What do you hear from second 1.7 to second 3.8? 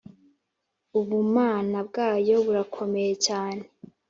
bwayo burakomeye cyane